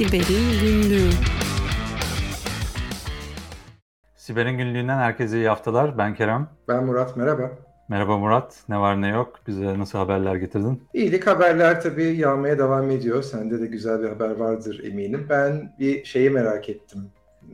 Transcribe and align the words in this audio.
Siber'in 0.00 0.60
Günlüğü 0.60 1.10
Siber'in 4.16 4.58
Günlüğü'nden 4.58 4.98
herkese 4.98 5.36
iyi 5.36 5.48
haftalar. 5.48 5.98
Ben 5.98 6.14
Kerem. 6.14 6.48
Ben 6.68 6.84
Murat, 6.84 7.16
merhaba. 7.16 7.50
Merhaba 7.88 8.18
Murat. 8.18 8.56
Ne 8.68 8.78
var 8.78 9.02
ne 9.02 9.08
yok? 9.08 9.40
Bize 9.46 9.78
nasıl 9.78 9.98
haberler 9.98 10.36
getirdin? 10.36 10.82
İyilik 10.94 11.26
haberler 11.26 11.80
tabii 11.80 12.16
yağmaya 12.16 12.58
devam 12.58 12.90
ediyor. 12.90 13.22
Sende 13.22 13.60
de 13.60 13.66
güzel 13.66 14.02
bir 14.02 14.08
haber 14.08 14.30
vardır 14.30 14.80
eminim. 14.84 15.26
Ben 15.30 15.72
bir 15.78 16.04
şeyi 16.04 16.30
merak 16.30 16.68
ettim 16.68 17.00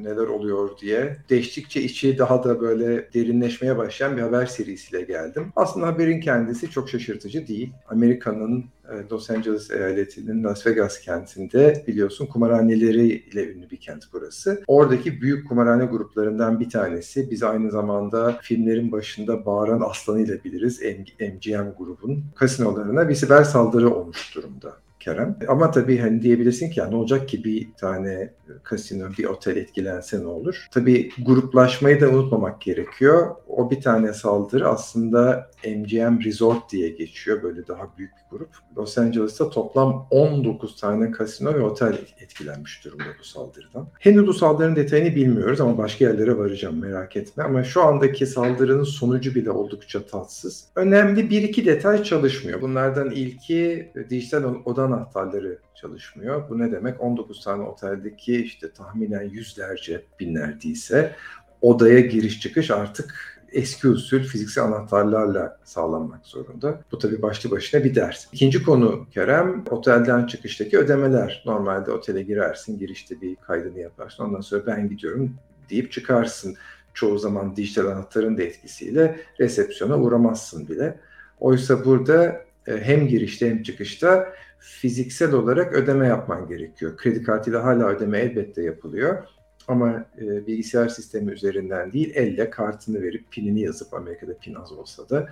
neler 0.02 0.26
oluyor 0.26 0.78
diye. 0.80 1.16
Değiştikçe 1.30 1.82
içi 1.82 2.18
daha 2.18 2.44
da 2.44 2.60
böyle 2.60 3.12
derinleşmeye 3.14 3.76
başlayan 3.76 4.16
bir 4.16 4.22
haber 4.22 4.46
serisiyle 4.46 5.02
geldim. 5.02 5.52
Aslında 5.56 5.86
haberin 5.86 6.20
kendisi 6.20 6.70
çok 6.70 6.88
şaşırtıcı 6.88 7.46
değil. 7.46 7.72
Amerika'nın 7.88 8.64
e, 8.88 8.94
Los 9.12 9.30
Angeles 9.30 9.70
eyaletinin 9.70 10.44
Las 10.44 10.66
Vegas 10.66 11.00
kentinde 11.00 11.84
biliyorsun 11.86 12.26
kumarhaneleriyle 12.26 13.52
ünlü 13.52 13.70
bir 13.70 13.76
kent 13.76 14.04
burası. 14.12 14.62
Oradaki 14.66 15.20
büyük 15.20 15.48
kumarhane 15.48 15.84
gruplarından 15.84 16.60
bir 16.60 16.70
tanesi. 16.70 17.30
Biz 17.30 17.42
aynı 17.42 17.70
zamanda 17.70 18.38
filmlerin 18.42 18.92
başında 18.92 19.46
bağıran 19.46 19.82
aslanıyla 19.90 20.44
biliriz. 20.44 20.80
MGM 21.20 21.70
grubun 21.78 22.24
kasinolarına 22.34 23.08
bir 23.08 23.14
siber 23.14 23.44
saldırı 23.44 23.94
olmuş 23.94 24.34
durumda. 24.34 24.85
Kerem. 25.06 25.36
Ama 25.48 25.70
tabii 25.70 25.98
hani 25.98 26.22
diyebilirsin 26.22 26.70
ki 26.70 26.80
ya 26.80 26.86
ne 26.86 26.96
olacak 26.96 27.28
ki 27.28 27.44
bir 27.44 27.68
tane 27.74 28.32
kasino, 28.62 29.08
bir 29.18 29.24
otel 29.24 29.56
etkilense 29.56 30.20
ne 30.20 30.26
olur? 30.26 30.66
Tabii 30.70 31.10
gruplaşmayı 31.18 32.00
da 32.00 32.08
unutmamak 32.08 32.60
gerekiyor. 32.60 33.36
O 33.56 33.70
bir 33.70 33.80
tane 33.80 34.12
saldırı 34.12 34.68
aslında 34.68 35.50
MGM 35.64 36.24
Resort 36.24 36.72
diye 36.72 36.88
geçiyor. 36.88 37.42
Böyle 37.42 37.66
daha 37.66 37.88
büyük 37.98 38.12
bir 38.12 38.38
grup. 38.38 38.48
Los 38.76 38.98
Angeles'ta 38.98 39.50
toplam 39.50 40.06
19 40.10 40.80
tane 40.80 41.10
kasino 41.10 41.54
ve 41.54 41.60
otel 41.60 41.98
etkilenmiş 42.20 42.84
durumda 42.84 43.04
bu 43.20 43.24
saldırıdan. 43.24 43.88
Henüz 44.00 44.26
bu 44.26 44.34
saldırının 44.34 44.76
detayını 44.76 45.16
bilmiyoruz 45.16 45.60
ama 45.60 45.78
başka 45.78 46.04
yerlere 46.04 46.38
varacağım 46.38 46.80
merak 46.80 47.16
etme. 47.16 47.44
Ama 47.44 47.64
şu 47.64 47.82
andaki 47.82 48.26
saldırının 48.26 48.84
sonucu 48.84 49.34
bile 49.34 49.50
oldukça 49.50 50.06
tatsız. 50.06 50.64
Önemli 50.76 51.30
bir 51.30 51.42
iki 51.42 51.66
detay 51.66 52.02
çalışmıyor. 52.02 52.62
Bunlardan 52.62 53.10
ilki 53.10 53.92
dijital 54.10 54.54
oda 54.64 54.82
anahtarları 54.82 55.58
çalışmıyor. 55.74 56.50
Bu 56.50 56.58
ne 56.58 56.72
demek? 56.72 57.00
19 57.00 57.44
tane 57.44 57.62
oteldeki 57.62 58.42
işte 58.42 58.72
tahminen 58.72 59.22
yüzlerce 59.22 60.02
binlerdiyse 60.20 61.16
odaya 61.60 62.00
giriş 62.00 62.40
çıkış 62.40 62.70
artık 62.70 63.35
eski 63.52 63.88
usul 63.88 64.18
fiziksel 64.18 64.64
anahtarlarla 64.64 65.58
sağlanmak 65.64 66.26
zorunda. 66.26 66.80
Bu 66.92 66.98
tabii 66.98 67.22
başlı 67.22 67.50
başına 67.50 67.84
bir 67.84 67.94
ders. 67.94 68.26
İkinci 68.32 68.62
konu 68.62 69.06
Kerem, 69.10 69.64
otelden 69.70 70.26
çıkıştaki 70.26 70.78
ödemeler. 70.78 71.42
Normalde 71.46 71.92
otele 71.92 72.22
girersin, 72.22 72.78
girişte 72.78 73.20
bir 73.20 73.36
kaydını 73.36 73.80
yaparsın. 73.80 74.24
Ondan 74.24 74.40
sonra 74.40 74.66
ben 74.66 74.88
gidiyorum 74.88 75.34
deyip 75.70 75.92
çıkarsın. 75.92 76.56
Çoğu 76.94 77.18
zaman 77.18 77.56
dijital 77.56 77.86
anahtarın 77.86 78.38
da 78.38 78.42
etkisiyle 78.42 79.20
resepsiyona 79.40 79.98
uğramazsın 79.98 80.68
bile. 80.68 81.00
Oysa 81.40 81.84
burada 81.84 82.44
e, 82.66 82.80
hem 82.80 83.08
girişte 83.08 83.50
hem 83.50 83.62
çıkışta 83.62 84.32
fiziksel 84.58 85.32
olarak 85.32 85.72
ödeme 85.72 86.06
yapman 86.06 86.48
gerekiyor. 86.48 86.96
Kredi 86.96 87.22
kartıyla 87.22 87.64
hala 87.64 87.88
ödeme 87.88 88.18
elbette 88.18 88.62
yapılıyor. 88.62 89.24
Ama 89.68 90.04
e, 90.18 90.46
bilgisayar 90.46 90.88
sistemi 90.88 91.32
üzerinden 91.32 91.92
değil, 91.92 92.12
elle 92.14 92.50
kartını 92.50 93.02
verip 93.02 93.30
pinini 93.30 93.60
yazıp 93.60 93.94
Amerika'da 93.94 94.38
pin 94.38 94.54
az 94.54 94.72
olsa 94.72 95.08
da 95.08 95.28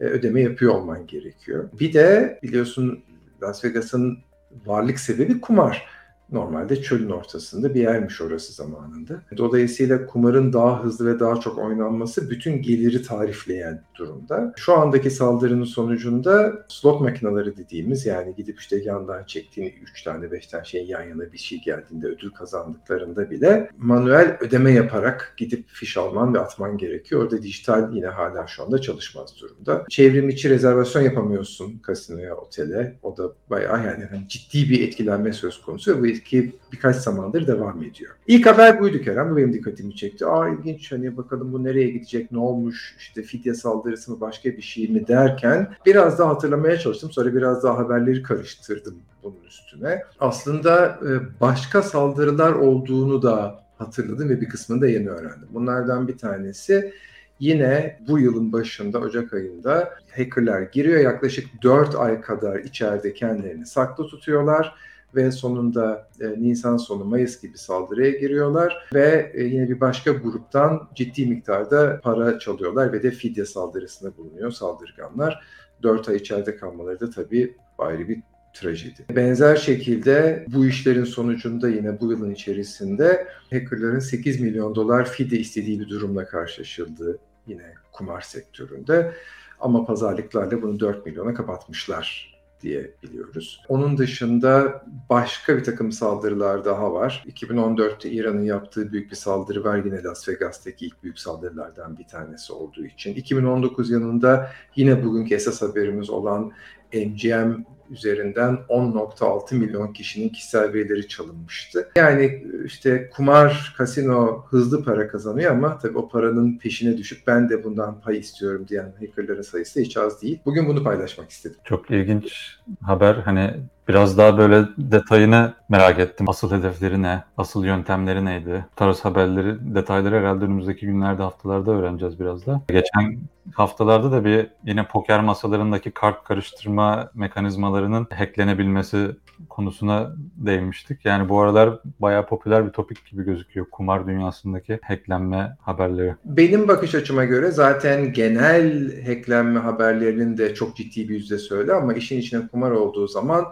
e, 0.00 0.04
ödeme 0.04 0.40
yapıyor 0.40 0.74
olman 0.74 1.06
gerekiyor. 1.06 1.68
Bir 1.80 1.92
de 1.92 2.38
biliyorsun 2.42 3.02
Las 3.42 3.64
Vegas'ın 3.64 4.18
varlık 4.66 5.00
sebebi 5.00 5.40
kumar 5.40 5.95
normalde 6.32 6.82
çölün 6.82 7.10
ortasında 7.10 7.74
bir 7.74 7.80
yermiş 7.80 8.20
orası 8.20 8.52
zamanında. 8.52 9.22
Dolayısıyla 9.36 10.06
kumarın 10.06 10.52
daha 10.52 10.84
hızlı 10.84 11.14
ve 11.14 11.20
daha 11.20 11.40
çok 11.40 11.58
oynanması 11.58 12.30
bütün 12.30 12.62
geliri 12.62 13.02
tarifleyen 13.02 13.82
durumda. 13.94 14.52
Şu 14.56 14.74
andaki 14.74 15.10
saldırının 15.10 15.64
sonucunda 15.64 16.64
slot 16.68 17.00
makineleri 17.00 17.56
dediğimiz 17.56 18.06
yani 18.06 18.34
gidip 18.34 18.60
işte 18.60 18.76
yandan 18.76 19.24
çektiğin 19.24 19.74
3 19.82 20.02
tane 20.02 20.32
5 20.32 20.46
tane 20.46 20.64
şey 20.64 20.86
yan 20.86 21.02
yana 21.02 21.32
bir 21.32 21.38
şey 21.38 21.60
geldiğinde 21.60 22.06
ödül 22.06 22.30
kazandıklarında 22.30 23.30
bile 23.30 23.70
manuel 23.78 24.36
ödeme 24.40 24.72
yaparak 24.72 25.34
gidip 25.36 25.68
fiş 25.68 25.96
alman 25.96 26.34
ve 26.34 26.40
atman 26.40 26.78
gerekiyor. 26.78 27.22
Orada 27.22 27.42
dijital 27.42 27.94
yine 27.94 28.06
hala 28.06 28.46
şu 28.46 28.62
anda 28.62 28.80
çalışmaz 28.80 29.34
durumda. 29.40 29.84
Çevrim 29.88 30.28
içi 30.28 30.50
rezervasyon 30.50 31.02
yapamıyorsun 31.02 31.78
kasinoya, 31.78 32.36
otele. 32.36 32.98
O 33.02 33.16
da 33.16 33.32
bayağı 33.50 33.86
yani 33.86 34.08
ciddi 34.28 34.70
bir 34.70 34.88
etkilenme 34.88 35.32
söz 35.32 35.60
konusu 35.60 35.96
ve 35.96 36.00
bu 36.00 36.06
ki 36.24 36.52
birkaç 36.72 36.96
zamandır 36.96 37.46
devam 37.46 37.82
ediyor. 37.82 38.12
İlk 38.26 38.46
haber 38.46 38.80
buydu 38.80 39.00
Kerem. 39.00 39.30
Bu 39.30 39.36
benim 39.36 39.52
dikkatimi 39.52 39.96
çekti. 39.96 40.26
Aa 40.26 40.48
ilginç 40.48 40.92
hani 40.92 41.16
bakalım 41.16 41.52
bu 41.52 41.64
nereye 41.64 41.90
gidecek, 41.90 42.32
ne 42.32 42.38
olmuş, 42.38 42.96
işte 42.98 43.22
fidye 43.22 43.54
saldırısı 43.54 44.12
mı 44.12 44.20
başka 44.20 44.50
bir 44.50 44.62
şey 44.62 44.88
mi 44.88 45.08
derken 45.08 45.68
biraz 45.86 46.18
daha 46.18 46.28
hatırlamaya 46.28 46.78
çalıştım. 46.78 47.10
Sonra 47.12 47.34
biraz 47.34 47.62
daha 47.62 47.78
haberleri 47.78 48.22
karıştırdım 48.22 48.98
bunun 49.22 49.44
üstüne. 49.48 50.02
Aslında 50.20 50.86
e, 50.86 51.40
başka 51.40 51.82
saldırılar 51.82 52.52
olduğunu 52.52 53.22
da 53.22 53.64
hatırladım 53.78 54.28
ve 54.28 54.40
bir 54.40 54.48
kısmını 54.48 54.80
da 54.80 54.86
yeni 54.86 55.10
öğrendim. 55.10 55.48
Bunlardan 55.50 56.08
bir 56.08 56.18
tanesi 56.18 56.92
Yine 57.40 57.98
bu 58.08 58.18
yılın 58.18 58.52
başında 58.52 58.98
Ocak 58.98 59.34
ayında 59.34 59.94
hackerlar 60.16 60.62
giriyor. 60.62 61.00
Yaklaşık 61.00 61.62
4 61.62 61.94
ay 61.94 62.20
kadar 62.20 62.58
içeride 62.58 63.14
kendilerini 63.14 63.66
saklı 63.66 64.06
tutuyorlar 64.06 64.74
ve 65.14 65.30
sonunda 65.30 66.08
e, 66.20 66.42
Nisan 66.42 66.76
sonu 66.76 67.04
Mayıs 67.04 67.42
gibi 67.42 67.58
saldırıya 67.58 68.10
giriyorlar 68.10 68.88
ve 68.94 69.32
e, 69.34 69.44
yine 69.44 69.68
bir 69.68 69.80
başka 69.80 70.12
gruptan 70.12 70.88
ciddi 70.94 71.26
miktarda 71.26 72.00
para 72.00 72.38
çalıyorlar 72.38 72.92
ve 72.92 73.02
de 73.02 73.10
fidye 73.10 73.44
saldırısında 73.44 74.16
bulunuyor 74.16 74.50
saldırganlar. 74.50 75.44
4 75.82 76.08
ay 76.08 76.16
içeride 76.16 76.56
kalmaları 76.56 77.00
da 77.00 77.10
tabii 77.10 77.56
ayrı 77.78 78.08
bir 78.08 78.22
trajedi. 78.54 79.04
Benzer 79.16 79.56
şekilde 79.56 80.46
bu 80.48 80.66
işlerin 80.66 81.04
sonucunda 81.04 81.68
yine 81.68 82.00
bu 82.00 82.12
yılın 82.12 82.30
içerisinde 82.30 83.28
hackerların 83.50 83.98
8 83.98 84.40
milyon 84.40 84.74
dolar 84.74 85.10
fidye 85.10 85.40
istediği 85.40 85.80
bir 85.80 85.88
durumla 85.88 86.24
karşılaşıldı 86.24 87.18
yine 87.46 87.74
kumar 87.92 88.20
sektöründe. 88.20 89.12
Ama 89.60 89.86
pazarlıklarla 89.86 90.62
bunu 90.62 90.80
4 90.80 91.06
milyona 91.06 91.34
kapatmışlar 91.34 92.35
diye 92.62 92.94
biliyoruz. 93.02 93.62
Onun 93.68 93.98
dışında 93.98 94.84
başka 95.10 95.56
bir 95.56 95.64
takım 95.64 95.92
saldırılar 95.92 96.64
daha 96.64 96.92
var. 96.92 97.24
2014'te 97.26 98.10
İran'ın 98.10 98.44
yaptığı 98.44 98.92
büyük 98.92 99.10
bir 99.10 99.16
saldırı 99.16 99.64
var 99.64 99.84
yine 99.84 100.02
Las 100.02 100.28
Vegas'taki 100.28 100.86
ilk 100.86 101.02
büyük 101.02 101.18
saldırılardan 101.18 101.98
bir 101.98 102.06
tanesi 102.06 102.52
olduğu 102.52 102.86
için. 102.86 103.14
2019 103.14 103.90
yanında 103.90 104.50
yine 104.76 105.04
bugünkü 105.04 105.34
esas 105.34 105.62
haberimiz 105.62 106.10
olan 106.10 106.52
MGM 106.94 107.62
üzerinden 107.90 108.58
10.6 108.68 109.54
milyon 109.54 109.92
kişinin 109.92 110.28
kişisel 110.28 110.72
verileri 110.72 111.08
çalınmıştı. 111.08 111.88
Yani 111.96 112.44
işte 112.64 113.10
kumar, 113.10 113.74
kasino 113.78 114.44
hızlı 114.50 114.84
para 114.84 115.08
kazanıyor 115.08 115.52
ama 115.52 115.78
tabii 115.78 115.98
o 115.98 116.08
paranın 116.08 116.58
peşine 116.58 116.98
düşüp 116.98 117.26
ben 117.26 117.48
de 117.48 117.64
bundan 117.64 118.00
pay 118.00 118.18
istiyorum 118.18 118.66
diyen 118.68 118.92
hackerların 119.00 119.42
sayısı 119.42 119.80
hiç 119.80 119.96
az 119.96 120.22
değil. 120.22 120.38
Bugün 120.44 120.68
bunu 120.68 120.84
paylaşmak 120.84 121.30
istedim. 121.30 121.56
Çok 121.64 121.90
ilginç 121.90 122.58
haber. 122.82 123.14
Hani 123.14 123.54
Biraz 123.88 124.18
daha 124.18 124.38
böyle 124.38 124.68
detayını 124.78 125.54
merak 125.68 125.98
ettim. 125.98 126.28
Asıl 126.28 126.50
hedefleri 126.50 127.02
ne? 127.02 127.22
Asıl 127.36 127.64
yöntemleri 127.64 128.24
neydi? 128.24 128.66
Tarz 128.76 129.00
haberleri, 129.00 129.74
detayları 129.74 130.16
herhalde 130.16 130.44
önümüzdeki 130.44 130.86
günlerde, 130.86 131.22
haftalarda 131.22 131.70
öğreneceğiz 131.70 132.20
biraz 132.20 132.46
da. 132.46 132.62
Geçen 132.68 133.18
haftalarda 133.58 134.12
da 134.12 134.24
bir 134.24 134.46
yine 134.64 134.86
poker 134.86 135.20
masalarındaki 135.20 135.90
kart 135.90 136.24
karıştırma 136.24 137.10
mekanizmalarının 137.14 138.06
hacklenebilmesi 138.10 139.10
konusuna 139.48 140.12
değinmiştik. 140.36 141.04
Yani 141.04 141.28
bu 141.28 141.40
aralar 141.40 141.78
bayağı 142.00 142.26
popüler 142.26 142.66
bir 142.66 142.72
topik 142.72 143.06
gibi 143.10 143.24
gözüküyor 143.24 143.66
kumar 143.70 144.06
dünyasındaki 144.06 144.80
hacklenme 144.82 145.56
haberleri. 145.60 146.14
Benim 146.24 146.68
bakış 146.68 146.94
açıma 146.94 147.24
göre 147.24 147.50
zaten 147.50 148.12
genel 148.12 148.90
hacklenme 149.06 149.60
haberlerinin 149.60 150.36
de 150.36 150.54
çok 150.54 150.76
ciddi 150.76 151.08
bir 151.08 151.14
yüzde 151.14 151.38
söyle 151.38 151.72
ama 151.72 151.94
işin 151.94 152.18
içine 152.18 152.48
kumar 152.48 152.70
olduğu 152.70 153.08
zaman 153.08 153.44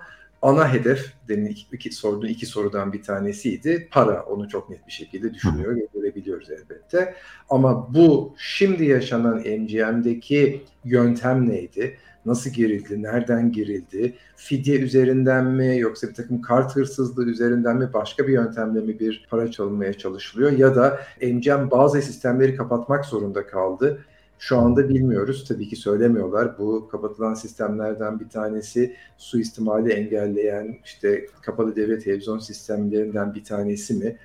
ana 0.44 0.72
hedef 0.72 1.12
demin 1.28 1.46
iki, 1.46 1.66
iki, 1.72 1.94
sorduğun 1.94 2.26
iki 2.26 2.46
sorudan 2.46 2.92
bir 2.92 3.02
tanesiydi. 3.02 3.88
Para 3.90 4.22
onu 4.22 4.48
çok 4.48 4.70
net 4.70 4.86
bir 4.86 4.92
şekilde 4.92 5.34
düşünüyor 5.34 5.76
ve 5.76 5.86
görebiliyoruz 5.94 6.50
elbette. 6.50 7.14
Ama 7.50 7.94
bu 7.94 8.34
şimdi 8.38 8.84
yaşanan 8.84 9.36
MGM'deki 9.36 10.62
yöntem 10.84 11.48
neydi? 11.48 11.98
Nasıl 12.26 12.50
girildi? 12.50 13.02
Nereden 13.02 13.52
girildi? 13.52 14.14
Fidye 14.36 14.78
üzerinden 14.78 15.46
mi 15.46 15.78
yoksa 15.78 16.08
bir 16.08 16.14
takım 16.14 16.40
kart 16.40 16.76
hırsızlığı 16.76 17.26
üzerinden 17.26 17.76
mi 17.76 17.90
başka 17.94 18.28
bir 18.28 18.32
yöntemle 18.32 18.80
mi 18.80 18.98
bir 18.98 19.26
para 19.30 19.50
çalınmaya 19.50 19.92
çalışılıyor? 19.92 20.52
Ya 20.52 20.76
da 20.76 21.00
MGM 21.22 21.70
bazı 21.70 22.02
sistemleri 22.02 22.56
kapatmak 22.56 23.04
zorunda 23.04 23.46
kaldı 23.46 24.04
Şu 24.38 24.58
anda 24.58 24.88
bilmiyoruz. 24.88 25.44
Tabii 25.48 25.68
ki 25.68 25.76
söylemiyorlar. 25.76 26.58
Bu 26.58 26.88
kapatılan 26.88 27.34
sistemlerden 27.34 28.20
bir 28.20 28.28
tanesi 28.28 28.96
suistimali 29.18 29.92
engelleyen 29.92 30.78
işte 30.84 31.26
kapalı 31.42 31.76
devlet 31.76 32.04
televizyon 32.04 32.38
sistemlerinden 32.38 33.34
bir 33.34 33.44
tanesi 33.44 33.94
mi? 33.94 34.16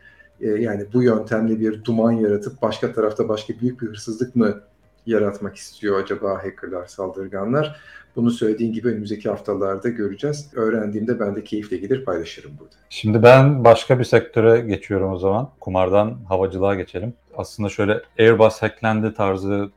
Ee, 0.42 0.48
yani 0.48 0.86
bu 0.94 1.04
yöntemle 1.04 1.60
bir 1.60 1.84
duman 1.84 2.12
yaratıp 2.12 2.62
başka 2.62 2.94
tarafta 2.94 3.30
başka 3.30 3.54
büyük 3.62 3.82
bir 3.82 3.88
hırsızlık 3.88 4.36
mı 4.36 4.62
yaratmak 5.06 5.56
istiyor 5.56 6.04
acaba 6.04 6.44
hackerlar, 6.44 6.86
saldırganlar? 6.86 7.80
Bunu 8.16 8.32
söylediğin 8.32 8.74
gibi 8.74 8.88
önümüzdeki 8.88 9.30
haftalarda 9.30 9.90
göreceğiz. 9.90 10.52
Öğrendiğimde 10.56 11.20
ben 11.20 11.36
de 11.36 11.44
keyifle 11.44 11.78
gelir 11.78 12.06
paylaşırım 12.06 12.52
burada. 12.60 12.76
Şimdi 12.90 13.24
ben 13.24 13.64
başka 13.64 14.00
bir 14.00 14.04
sektöre 14.04 14.60
geçiyorum 14.60 15.12
o 15.12 15.18
zaman. 15.18 15.50
Kumardan 15.60 16.18
havacılığa 16.30 16.76
geçelim. 16.76 17.14
Aslında 17.38 17.70
şöyle 17.70 18.02
Airbus 18.20 18.62
hacklendi 18.62 19.14
tarzı 19.14 19.70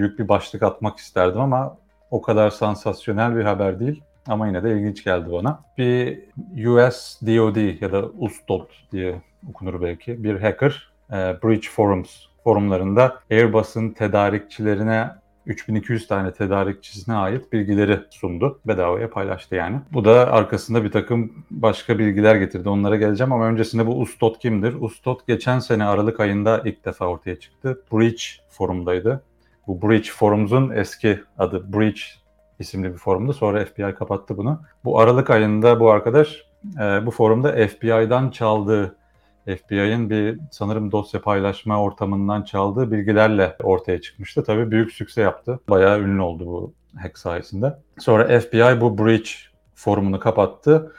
büyük 0.00 0.18
bir 0.18 0.28
başlık 0.28 0.62
atmak 0.62 0.98
isterdim 0.98 1.40
ama 1.40 1.76
o 2.10 2.22
kadar 2.22 2.50
sansasyonel 2.50 3.36
bir 3.36 3.44
haber 3.44 3.80
değil. 3.80 4.02
Ama 4.28 4.46
yine 4.46 4.62
de 4.62 4.72
ilginç 4.72 5.04
geldi 5.04 5.32
bana. 5.32 5.62
Bir 5.78 6.18
US 6.66 7.20
DoD 7.22 7.82
ya 7.82 7.92
da 7.92 8.08
USDOD 8.18 8.68
diye 8.92 9.22
okunur 9.50 9.82
belki. 9.82 10.24
Bir 10.24 10.40
hacker 10.40 10.92
e, 11.10 11.14
Breach 11.14 11.68
Forums 11.68 12.26
forumlarında 12.44 13.18
Airbus'un 13.30 13.90
tedarikçilerine 13.90 15.10
3200 15.46 16.06
tane 16.06 16.32
tedarikçisine 16.32 17.14
ait 17.14 17.52
bilgileri 17.52 18.00
sundu. 18.10 18.60
Bedavaya 18.66 19.10
paylaştı 19.10 19.54
yani. 19.54 19.80
Bu 19.92 20.04
da 20.04 20.32
arkasında 20.32 20.84
bir 20.84 20.90
takım 20.90 21.44
başka 21.50 21.98
bilgiler 21.98 22.36
getirdi. 22.36 22.68
Onlara 22.68 22.96
geleceğim 22.96 23.32
ama 23.32 23.46
öncesinde 23.46 23.86
bu 23.86 24.00
Ustot 24.00 24.38
kimdir? 24.38 24.74
Ustot 24.80 25.26
geçen 25.26 25.58
sene 25.58 25.84
Aralık 25.84 26.20
ayında 26.20 26.62
ilk 26.64 26.84
defa 26.84 27.06
ortaya 27.06 27.36
çıktı. 27.36 27.82
Breach 27.92 28.24
forumdaydı. 28.48 29.22
Bu 29.70 29.88
Breach 29.88 30.10
Forums'un 30.10 30.70
eski 30.70 31.20
adı 31.38 31.72
Breach 31.72 32.00
isimli 32.58 32.92
bir 32.92 32.98
forumdu. 32.98 33.32
Sonra 33.32 33.64
FBI 33.64 33.94
kapattı 33.94 34.36
bunu. 34.36 34.62
Bu 34.84 35.00
Aralık 35.00 35.30
ayında 35.30 35.80
bu 35.80 35.90
arkadaş 35.90 36.44
e, 36.80 37.06
bu 37.06 37.10
forumda 37.10 37.52
FBI'dan 37.52 38.30
çaldığı 38.30 38.96
FBI'ın 39.46 40.10
bir 40.10 40.38
sanırım 40.50 40.92
dosya 40.92 41.20
paylaşma 41.20 41.82
ortamından 41.82 42.42
çaldığı 42.42 42.92
bilgilerle 42.92 43.56
ortaya 43.62 44.00
çıkmıştı. 44.00 44.44
Tabii 44.44 44.70
büyük 44.70 44.92
sükse 44.92 45.20
yaptı. 45.20 45.60
Bayağı 45.68 46.00
ünlü 46.00 46.22
oldu 46.22 46.46
bu 46.46 46.72
hack 47.02 47.18
sayesinde. 47.18 47.78
Sonra 47.98 48.40
FBI 48.40 48.80
bu 48.80 48.98
Breach 48.98 49.30
forumunu 49.74 50.20
kapattı. 50.20 50.92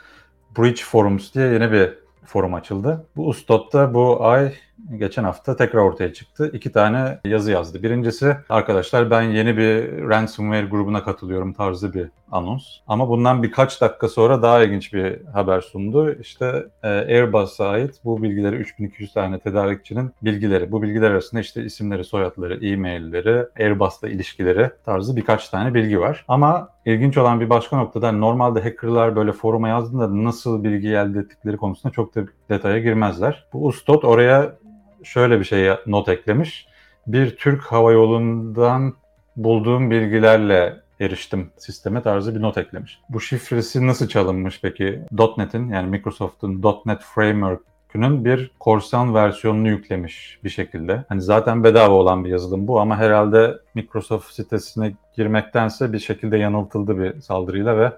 Breach 0.57 0.83
Forums 0.83 1.33
diye 1.33 1.47
yeni 1.47 1.71
bir 1.71 1.93
forum 2.25 2.53
açıldı. 2.53 3.05
Bu 3.15 3.27
Ustot'ta 3.27 3.93
bu 3.93 4.25
ay 4.25 4.53
geçen 4.97 5.23
hafta 5.23 5.55
tekrar 5.55 5.79
ortaya 5.79 6.13
çıktı. 6.13 6.51
İki 6.53 6.71
tane 6.71 7.19
yazı 7.25 7.51
yazdı. 7.51 7.83
Birincisi 7.83 8.37
arkadaşlar 8.49 9.09
ben 9.09 9.21
yeni 9.21 9.57
bir 9.57 10.01
ransomware 10.09 10.65
grubuna 10.65 11.03
katılıyorum 11.03 11.53
tarzı 11.53 11.93
bir 11.93 12.07
anons. 12.31 12.63
Ama 12.87 13.09
bundan 13.09 13.43
birkaç 13.43 13.81
dakika 13.81 14.07
sonra 14.07 14.41
daha 14.41 14.63
ilginç 14.63 14.93
bir 14.93 15.25
haber 15.25 15.61
sundu. 15.61 16.15
İşte 16.19 16.65
e, 16.83 16.87
Airbus'a 16.87 17.67
ait 17.67 17.95
bu 18.03 18.23
bilgileri 18.23 18.55
3200 18.55 19.13
tane 19.13 19.39
tedarikçinin 19.39 20.11
bilgileri. 20.21 20.71
Bu 20.71 20.81
bilgiler 20.81 21.11
arasında 21.11 21.41
işte 21.41 21.63
isimleri, 21.63 22.03
soyadları, 22.03 22.65
e-mailleri, 22.65 23.45
Airbus'la 23.59 24.09
ilişkileri 24.09 24.69
tarzı 24.85 25.15
birkaç 25.15 25.49
tane 25.49 25.73
bilgi 25.73 25.99
var. 25.99 26.25
Ama 26.27 26.69
ilginç 26.85 27.17
olan 27.17 27.39
bir 27.39 27.49
başka 27.49 27.77
noktada 27.77 28.11
normalde 28.11 28.61
hackerlar 28.63 29.15
böyle 29.15 29.31
foruma 29.31 29.69
yazdığında 29.69 30.23
nasıl 30.23 30.63
bilgi 30.63 30.87
elde 30.87 31.19
ettikleri 31.19 31.57
konusunda 31.57 31.93
çok 31.93 32.15
da 32.15 32.21
detaya 32.49 32.79
girmezler. 32.79 33.47
Bu 33.53 33.65
Ustot 33.65 34.05
oraya 34.05 34.61
şöyle 35.03 35.39
bir 35.39 35.45
şey 35.45 35.69
not 35.87 36.09
eklemiş. 36.09 36.67
Bir 37.07 37.37
Türk 37.37 37.61
Hava 37.63 37.91
Yolu'ndan 37.91 38.93
bulduğum 39.35 39.91
bilgilerle 39.91 40.81
eriştim 40.99 41.51
sisteme 41.57 42.01
tarzı 42.01 42.35
bir 42.35 42.41
not 42.41 42.57
eklemiş. 42.57 42.99
Bu 43.09 43.21
şifresi 43.21 43.87
nasıl 43.87 44.07
çalınmış 44.07 44.59
peki? 44.61 45.01
.NET'in 45.37 45.69
yani 45.69 45.89
Microsoft'un 45.89 46.63
.NET 46.85 47.01
Framework'ünün 47.01 48.25
bir 48.25 48.51
korsan 48.59 49.13
versiyonunu 49.15 49.67
yüklemiş 49.69 50.39
bir 50.43 50.49
şekilde. 50.49 51.05
Hani 51.09 51.21
zaten 51.21 51.63
bedava 51.63 51.93
olan 51.93 52.25
bir 52.25 52.29
yazılım 52.29 52.67
bu 52.67 52.79
ama 52.79 52.97
herhalde 52.97 53.57
Microsoft 53.75 54.33
sitesine 54.33 54.93
girmektense 55.15 55.93
bir 55.93 55.99
şekilde 55.99 56.37
yanıltıldı 56.37 56.99
bir 56.99 57.21
saldırıyla 57.21 57.77
ve 57.77 57.91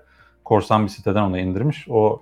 korsan 0.44 0.84
bir 0.84 0.90
siteden 0.90 1.22
onu 1.22 1.40
indirmiş. 1.40 1.86
O 1.90 2.22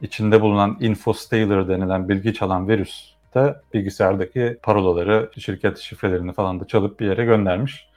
içinde 0.00 0.40
bulunan 0.40 0.76
InfoStealer 0.80 1.68
denilen 1.68 2.08
bilgi 2.08 2.34
çalan 2.34 2.68
virüs 2.68 3.17
de 3.34 3.56
bilgisayardaki 3.74 4.58
parolaları, 4.62 5.30
şirket 5.38 5.78
şifrelerini 5.78 6.32
falan 6.32 6.60
da 6.60 6.66
çalıp 6.66 7.00
bir 7.00 7.06
yere 7.06 7.24
göndermiş 7.24 7.88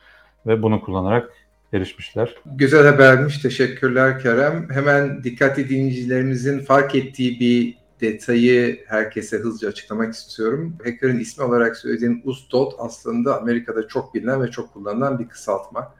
ve 0.48 0.62
bunu 0.62 0.81
kullanarak 0.81 1.30
erişmişler. 1.74 2.36
Güzel 2.45 2.86
habermiş. 2.88 3.38
Teşekkürler 3.38 4.19
Kerem. 4.19 4.69
Hemen 4.69 5.24
dikkatli 5.24 5.69
dinleyicilerimizin 5.69 6.60
fark 6.60 6.95
ettiği 6.95 7.39
bir 7.39 7.81
detayı 8.01 8.83
herkese 8.88 9.38
hızlıca 9.38 9.69
açıklamak 9.69 10.13
istiyorum. 10.13 10.75
Hacker'ın 10.83 11.19
ismi 11.19 11.44
olarak 11.44 11.77
söylediğim 11.77 12.22
USDOT 12.24 12.74
aslında 12.80 13.42
Amerika'da 13.42 13.88
çok 13.88 14.16
bilinen 14.16 14.44
ve 14.44 14.51
çok 14.51 14.74
kullanılan 14.74 15.19
bir 15.19 15.27
kısaltma. 15.27 15.95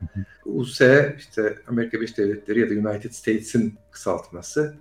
US 0.46 0.82
işte 1.18 1.56
Amerika 1.68 1.98
Birleşik 1.98 2.18
Devletleri 2.18 2.60
ya 2.60 2.70
da 2.70 2.90
United 2.90 3.12
States'in 3.12 3.78
kısaltması. 3.92 4.76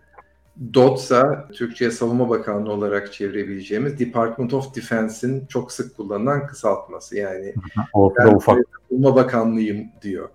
DOTS'a 0.75 1.49
Türkçe'ye 1.49 1.91
Savunma 1.91 2.29
Bakanlığı 2.29 2.73
olarak 2.73 3.13
çevirebileceğimiz 3.13 3.99
Department 3.99 4.55
of 4.55 4.75
Defense'in 4.75 5.47
çok 5.47 5.73
sık 5.73 5.97
kullanılan 5.97 6.47
kısaltması. 6.47 7.17
Yani 7.17 7.55
Ortada 7.93 8.29
ben 8.29 8.35
ufak. 8.35 8.59
Savunma 8.91 9.17
Bakanlığıyım 9.17 9.87
diyor. 10.03 10.29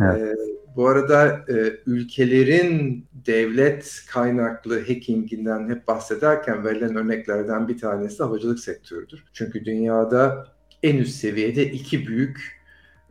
Evet. 0.00 0.22
Ee, 0.22 0.34
bu 0.76 0.88
arada 0.88 1.44
e, 1.48 1.72
ülkelerin 1.86 3.06
devlet 3.26 4.04
kaynaklı 4.10 4.86
hackinginden 4.86 5.70
hep 5.70 5.88
bahsederken 5.88 6.64
verilen 6.64 6.96
örneklerden 6.96 7.68
bir 7.68 7.78
tanesi 7.78 8.18
de 8.18 8.22
havacılık 8.22 8.58
sektörüdür. 8.58 9.24
Çünkü 9.32 9.64
dünyada 9.64 10.46
en 10.82 10.96
üst 10.96 11.14
seviyede 11.14 11.64
iki 11.70 12.06
büyük 12.06 12.60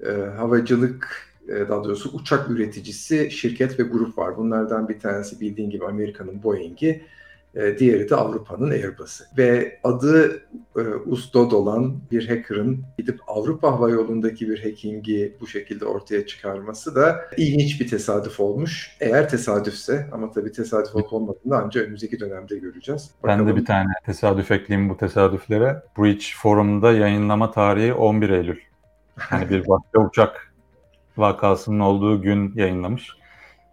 e, 0.05 0.11
havacılık 0.11 1.26
daha 1.47 1.83
doğrusu 1.83 2.09
uçak 2.13 2.49
üreticisi 2.49 3.31
şirket 3.31 3.79
ve 3.79 3.83
grup 3.83 4.17
var. 4.17 4.37
Bunlardan 4.37 4.89
bir 4.89 4.99
tanesi 4.99 5.39
bildiğin 5.39 5.69
gibi 5.69 5.85
Amerika'nın 5.85 6.43
Boeing'i, 6.43 7.01
e, 7.57 7.79
diğeri 7.79 8.09
de 8.09 8.15
Avrupa'nın 8.15 8.71
Airbus'ı. 8.71 9.23
Ve 9.37 9.79
adı 9.83 10.41
e, 10.77 11.55
olan 11.55 11.99
bir 12.11 12.27
hacker'ın 12.27 12.83
gidip 12.97 13.19
Avrupa 13.27 13.71
Hava 13.71 13.89
Yolu'ndaki 13.89 14.49
bir 14.49 14.63
hackingi 14.63 15.35
bu 15.41 15.47
şekilde 15.47 15.85
ortaya 15.85 16.25
çıkarması 16.25 16.95
da 16.95 17.21
ilginç 17.37 17.81
bir 17.81 17.87
tesadüf 17.87 18.39
olmuş. 18.39 18.97
Eğer 18.99 19.29
tesadüfse 19.29 20.07
ama 20.11 20.31
tabii 20.31 20.51
tesadüf 20.51 20.95
olup 20.95 21.13
olmadığını 21.13 21.55
ancak 21.55 21.83
önümüzdeki 21.83 22.19
dönemde 22.19 22.57
göreceğiz. 22.57 23.11
Ben 23.23 23.39
de 23.39 23.43
Bakalım. 23.43 23.61
bir 23.61 23.65
tane 23.65 23.93
tesadüf 24.05 24.51
ekleyeyim 24.51 24.89
bu 24.89 24.97
tesadüflere. 24.97 25.83
Breach 25.97 26.35
Forum'da 26.35 26.91
yayınlama 26.91 27.51
tarihi 27.51 27.93
11 27.93 28.29
Eylül. 28.29 28.59
Hani 29.15 29.49
bir 29.49 29.59
başka 29.67 30.07
uçak 30.07 30.46
vakasının 31.19 31.79
olduğu 31.79 32.21
gün 32.21 32.53
yayınlamış. 32.55 33.17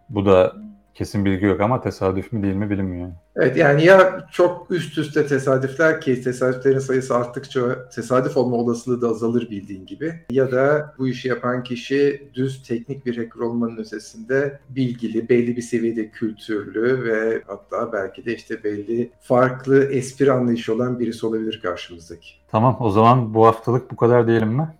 Bu 0.09 0.25
da 0.25 0.55
kesin 0.95 1.25
bilgi 1.25 1.45
yok 1.45 1.61
ama 1.61 1.81
tesadüf 1.81 2.33
mü 2.33 2.43
değil 2.43 2.55
mi 2.55 2.69
bilinmiyor. 2.69 3.09
Evet 3.35 3.57
yani 3.57 3.85
ya 3.85 4.27
çok 4.31 4.71
üst 4.71 4.97
üste 4.97 5.27
tesadüfler 5.27 6.01
ki 6.01 6.21
tesadüflerin 6.21 6.79
sayısı 6.79 7.15
arttıkça 7.15 7.89
tesadüf 7.89 8.37
olma 8.37 8.55
olasılığı 8.55 9.01
da 9.01 9.07
azalır 9.07 9.49
bildiğin 9.49 9.85
gibi. 9.85 10.13
Ya 10.29 10.51
da 10.51 10.93
bu 10.97 11.07
işi 11.07 11.27
yapan 11.27 11.63
kişi 11.63 12.29
düz 12.33 12.63
teknik 12.63 13.05
bir 13.05 13.17
hacker 13.17 13.39
olmanın 13.39 13.77
ötesinde 13.77 14.59
bilgili, 14.69 15.29
belli 15.29 15.55
bir 15.55 15.61
seviyede 15.61 16.09
kültürlü 16.09 17.03
ve 17.03 17.43
hatta 17.47 17.93
belki 17.93 18.25
de 18.25 18.35
işte 18.35 18.63
belli 18.63 19.11
farklı 19.21 19.83
espri 19.83 20.31
anlayışı 20.31 20.75
olan 20.75 20.99
birisi 20.99 21.25
olabilir 21.25 21.59
karşımızdaki. 21.63 22.29
Tamam 22.51 22.77
o 22.79 22.89
zaman 22.89 23.33
bu 23.33 23.45
haftalık 23.45 23.91
bu 23.91 23.95
kadar 23.95 24.27
diyelim 24.27 24.49
mi? 24.49 24.75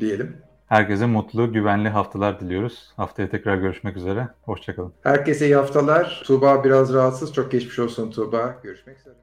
Diyelim. 0.00 0.36
Herkese 0.72 1.06
mutlu, 1.06 1.52
güvenli 1.52 1.88
haftalar 1.88 2.40
diliyoruz. 2.40 2.92
Haftaya 2.96 3.30
tekrar 3.30 3.56
görüşmek 3.56 3.96
üzere. 3.96 4.28
Hoşçakalın. 4.42 4.92
Herkese 5.02 5.46
iyi 5.46 5.56
haftalar. 5.56 6.22
Tuğba 6.26 6.64
biraz 6.64 6.94
rahatsız. 6.94 7.32
Çok 7.32 7.52
geçmiş 7.52 7.78
olsun 7.78 8.10
Tuğba. 8.10 8.54
Görüşmek 8.62 8.98
üzere. 8.98 9.14